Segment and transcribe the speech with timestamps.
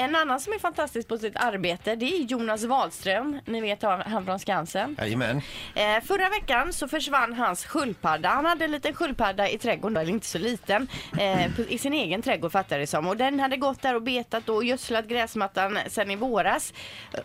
[0.00, 3.38] En annan som är fantastisk på sitt arbete det är Jonas Wahlström.
[3.44, 4.96] Ni vet han från Skansen.
[4.98, 5.42] Jajamän.
[5.74, 8.28] Eh, förra veckan så försvann hans sköldpadda.
[8.28, 11.92] Han hade en liten sköldpadda i trädgården, eller inte så liten, eh, på- i sin
[11.94, 13.06] egen trädgård fattar det som.
[13.08, 16.72] Och den hade gått där och betat och gödslat gräsmattan sen i våras.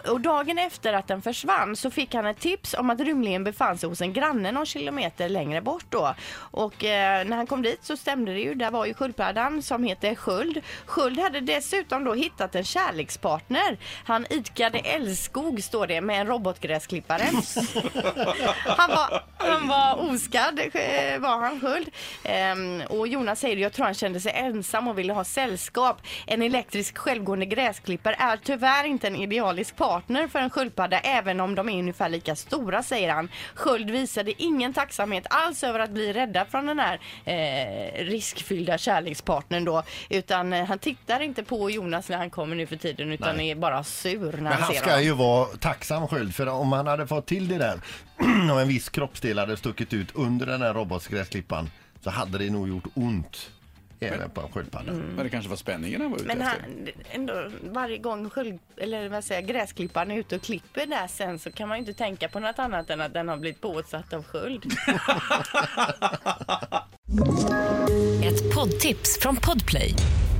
[0.09, 3.77] Och dagen efter att den försvann så fick han ett tips om att rymlingen befann
[3.77, 6.15] sig hos en granne någon kilometer längre bort då.
[6.37, 8.53] Och eh, när han kom dit så stämde det ju.
[8.55, 10.61] Där var ju sköldpaddan som heter Sköld.
[10.85, 13.77] Sköld hade dessutom då hittat en kärlekspartner.
[14.03, 17.23] Han idkade älskog står det med en robotgräsklippare.
[18.65, 21.89] han, var, han var oskadd eh, var han Sköld.
[22.23, 26.01] Ehm, och Jonas säger jag tror han kände sig ensam och ville ha sällskap.
[26.27, 31.55] En elektrisk självgående gräsklippare är tyvärr inte en idealisk partner för en sköldpadda även om
[31.55, 33.29] de är ungefär lika stora säger han.
[33.55, 39.65] Sköld visade ingen tacksamhet alls över att bli rädda från den här eh, riskfyllda kärlekspartnern
[39.65, 43.39] då utan eh, han tittar inte på Jonas när han kommer nu för tiden utan
[43.39, 45.05] är bara sur när Men han han ser ska honom.
[45.05, 47.79] ju vara tacksam sköld för om han hade fått till det där
[48.53, 51.69] och en viss kroppsdel hade stuckit ut under den här robotgräsklippan
[52.03, 53.49] så hade det nog gjort ont
[53.99, 54.91] även på en sköldpadda.
[54.91, 56.61] Men det kanske var spänningen han var ute Men efter.
[56.61, 61.07] han, ändå, varje gång sköld, eller vad säger, jag, gräsklipparen är ute och klipper där
[61.07, 63.61] sen så kan man ju inte tänka på något annat än att den har blivit
[63.61, 64.65] påsatt av sköld.
[68.23, 69.93] Ett poddtips från Podplay.